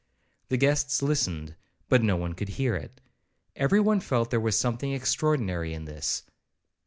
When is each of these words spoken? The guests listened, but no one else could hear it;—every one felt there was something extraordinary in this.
The 0.47 0.57
guests 0.57 1.03
listened, 1.03 1.55
but 1.87 2.01
no 2.01 2.15
one 2.17 2.31
else 2.31 2.39
could 2.39 2.49
hear 2.49 2.75
it;—every 2.75 3.79
one 3.79 3.99
felt 3.99 4.31
there 4.31 4.39
was 4.39 4.57
something 4.57 4.93
extraordinary 4.93 5.75
in 5.75 5.85
this. 5.85 6.23